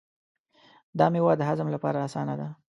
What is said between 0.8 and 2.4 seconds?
دا مېوه د هضم لپاره اسانه